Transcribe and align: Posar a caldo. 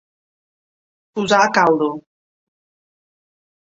Posar 1.19 1.43
a 1.43 1.53
caldo. 1.59 1.93